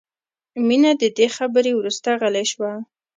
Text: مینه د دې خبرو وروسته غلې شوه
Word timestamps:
مینه 0.67 0.91
د 1.01 1.03
دې 1.17 1.27
خبرو 1.37 1.71
وروسته 1.77 2.09
غلې 2.21 2.45
شوه 2.51 2.71